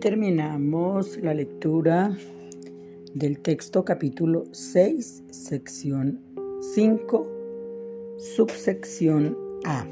[0.00, 2.16] Terminamos la lectura
[3.12, 6.22] del texto capítulo 6, sección
[6.74, 9.36] 5, subsección
[9.66, 9.86] A.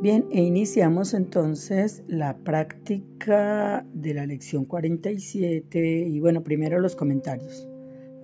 [0.00, 7.68] Bien, e iniciamos entonces la práctica de la lección 47 y bueno, primero los comentarios.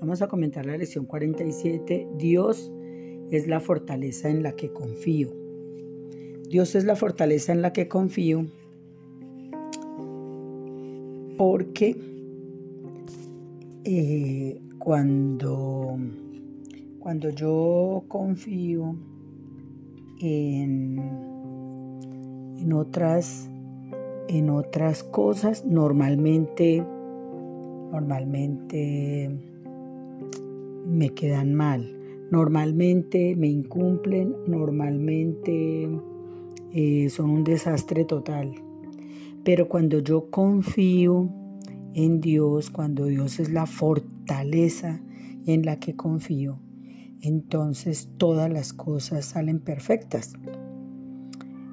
[0.01, 2.07] Vamos a comentar la lección 47.
[2.17, 2.71] Dios
[3.33, 5.35] es la fortaleza en la que confío.
[6.49, 8.47] Dios es la fortaleza en la que confío
[11.37, 11.97] porque
[13.85, 15.97] eh, cuando,
[16.99, 18.97] cuando yo confío
[20.21, 20.99] en,
[22.59, 23.51] en, otras,
[24.29, 26.85] en otras cosas, normalmente,
[27.93, 29.31] normalmente
[30.87, 31.93] me quedan mal.
[32.31, 35.89] Normalmente me incumplen, normalmente
[36.73, 38.66] eh, son un desastre total.
[39.47, 41.31] Pero cuando yo confío
[41.95, 45.01] en Dios, cuando Dios es la fortaleza
[45.47, 46.59] en la que confío,
[47.21, 50.33] entonces todas las cosas salen perfectas.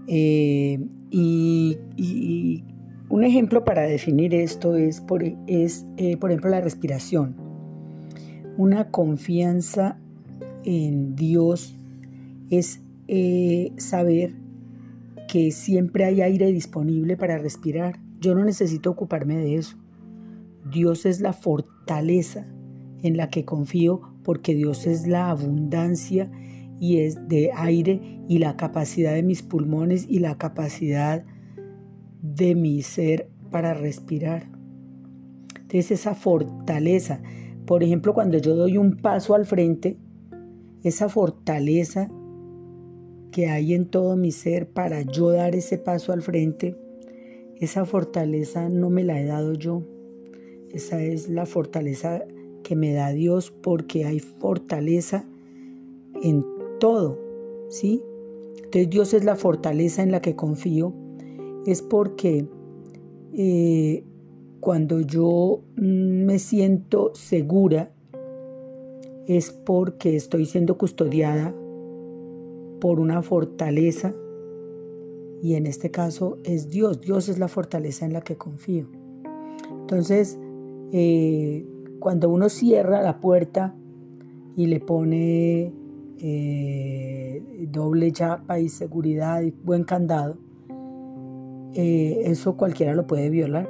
[0.07, 2.63] Eh, y,
[3.09, 7.35] un ejemplo para definir esto es, por, es eh, por ejemplo, la respiración.
[8.55, 9.97] Una confianza
[10.63, 11.75] en Dios
[12.51, 14.42] es eh, saber
[15.27, 17.99] que siempre hay aire disponible para respirar.
[18.19, 19.77] Yo no necesito ocuparme de eso.
[20.69, 22.47] Dios es la fortaleza
[23.01, 26.31] en la que confío porque Dios es la abundancia
[26.79, 31.25] y es de aire y la capacidad de mis pulmones y la capacidad
[32.21, 34.49] de mi ser para respirar.
[35.55, 37.21] Entonces esa fortaleza,
[37.65, 39.97] por ejemplo, cuando yo doy un paso al frente,
[40.83, 42.09] esa fortaleza
[43.33, 46.77] que hay en todo mi ser para yo dar ese paso al frente,
[47.59, 49.81] esa fortaleza no me la he dado yo.
[50.71, 52.23] Esa es la fortaleza
[52.61, 55.25] que me da Dios porque hay fortaleza
[56.21, 56.45] en
[56.79, 57.19] todo,
[57.69, 58.03] ¿sí?
[58.57, 60.93] Entonces Dios es la fortaleza en la que confío.
[61.65, 62.45] Es porque
[63.33, 64.03] eh,
[64.59, 67.91] cuando yo me siento segura,
[69.25, 71.55] es porque estoy siendo custodiada
[72.83, 74.13] por una fortaleza
[75.41, 76.99] y en este caso es Dios.
[76.99, 78.89] Dios es la fortaleza en la que confío.
[79.71, 80.37] Entonces,
[80.91, 81.65] eh,
[81.99, 83.73] cuando uno cierra la puerta
[84.57, 85.71] y le pone
[86.19, 87.41] eh,
[87.71, 90.35] doble chapa y seguridad y buen candado,
[91.75, 93.69] eh, eso cualquiera lo puede violar.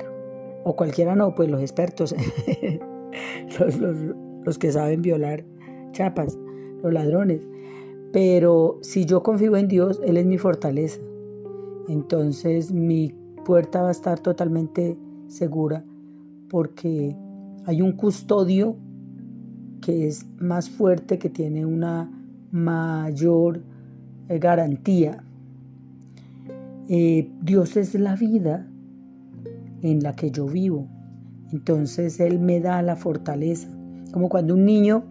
[0.64, 2.16] O cualquiera no, pues los expertos,
[4.44, 5.46] los que saben violar
[5.92, 6.36] chapas,
[6.82, 7.53] los ladrones.
[8.14, 11.02] Pero si yo confío en Dios, Él es mi fortaleza.
[11.90, 13.14] Entonces mi
[13.44, 14.98] puerta va a estar totalmente
[15.28, 15.84] segura
[16.50, 17.18] porque
[17.66, 18.78] hay un custodio
[19.82, 22.10] que es más fuerte, que tiene una
[22.52, 23.64] mayor
[24.30, 25.24] eh, garantía.
[26.88, 28.68] Eh, Dios es la vida
[29.82, 30.88] en la que yo vivo.
[31.52, 33.68] Entonces Él me da la fortaleza.
[34.12, 35.04] Como cuando un niño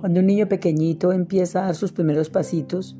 [0.00, 2.96] cuando un niño pequeñito empieza a dar sus primeros pasitos,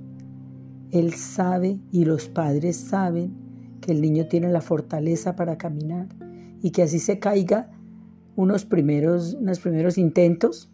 [0.90, 3.32] él sabe y los padres saben
[3.80, 6.08] que el niño tiene la fortaleza para caminar
[6.60, 7.70] y que así se caiga
[8.36, 10.70] unos primeros, unos primeros intentos,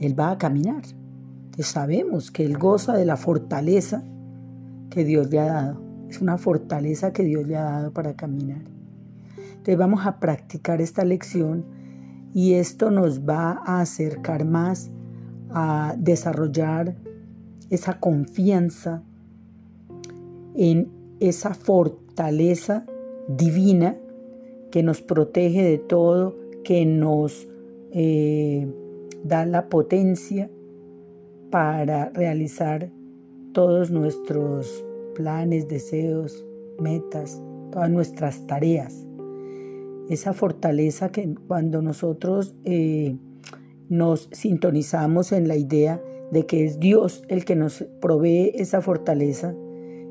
[0.00, 0.82] él va a caminar.
[1.60, 4.02] Sabemos que él goza de la fortaleza
[4.90, 5.80] que Dios le ha dado.
[6.08, 8.64] Es una fortaleza que Dios le ha dado para caminar.
[9.36, 11.64] Entonces vamos a practicar esta lección
[12.34, 14.90] y esto nos va a acercar más
[15.50, 16.96] a desarrollar
[17.70, 19.02] esa confianza
[20.54, 20.88] en
[21.20, 22.84] esa fortaleza
[23.28, 23.96] divina
[24.70, 27.48] que nos protege de todo, que nos
[27.92, 28.66] eh,
[29.24, 30.50] da la potencia
[31.50, 32.90] para realizar
[33.52, 34.84] todos nuestros
[35.14, 36.44] planes, deseos,
[36.78, 37.42] metas,
[37.72, 39.06] todas nuestras tareas.
[40.08, 43.16] Esa fortaleza que cuando nosotros eh,
[43.88, 49.54] nos sintonizamos en la idea de que es Dios el que nos provee esa fortaleza,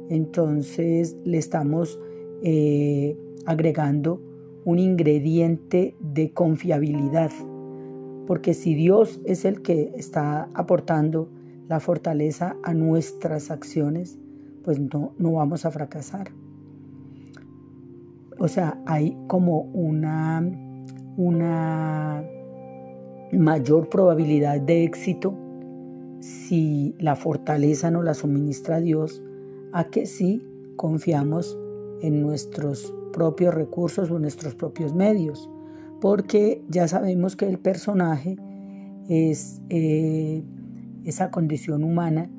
[0.09, 1.99] entonces le estamos
[2.43, 4.21] eh, agregando
[4.65, 7.31] un ingrediente de confiabilidad.
[8.25, 11.29] Porque si Dios es el que está aportando
[11.69, 14.19] la fortaleza a nuestras acciones,
[14.63, 16.31] pues no, no vamos a fracasar.
[18.39, 20.43] O sea, hay como una,
[21.15, 22.23] una
[23.31, 25.35] mayor probabilidad de éxito
[26.19, 29.21] si la fortaleza nos la suministra Dios
[29.73, 30.41] a que si
[30.75, 31.57] confiamos
[32.01, 35.49] en nuestros propios recursos o nuestros propios medios,
[35.99, 38.37] porque ya sabemos que el personaje
[39.09, 40.43] es eh,
[41.05, 42.29] esa condición humana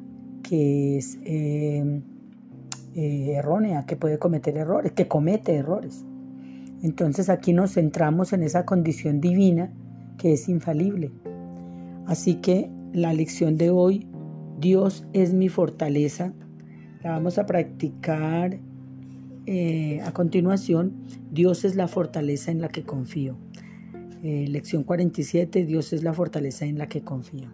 [0.42, 2.02] que es eh,
[2.94, 6.04] eh, errónea, que puede cometer errores, que comete errores.
[6.82, 9.72] Entonces aquí nos centramos en esa condición divina
[10.18, 11.10] que es infalible.
[12.06, 14.06] Así que la lección de hoy,
[14.60, 16.34] Dios es mi fortaleza,
[17.02, 18.58] la vamos a practicar
[19.46, 20.92] eh, a continuación.
[21.30, 23.38] Dios es la fortaleza en la que confío.
[24.22, 27.48] Eh, lección 47, Dios es la fortaleza en la que confío.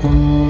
[0.00, 0.47] Oh.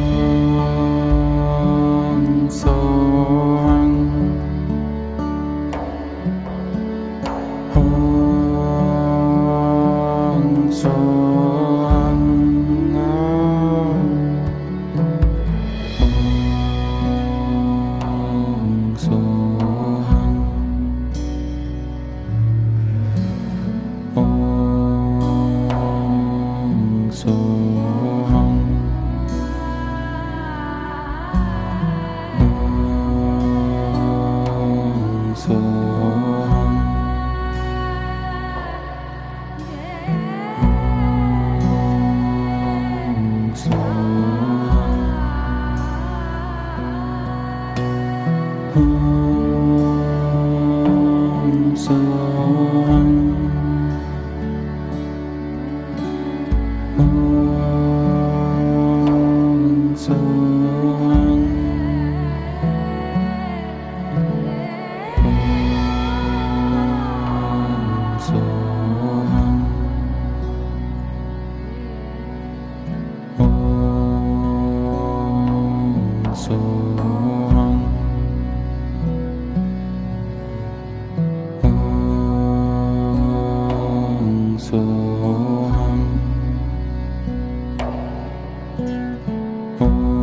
[89.80, 90.17] Oh.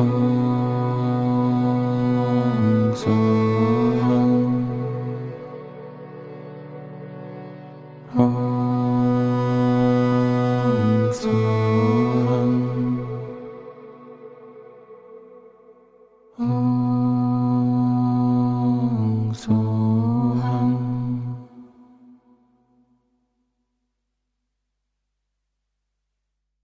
[0.00, 0.47] Oh.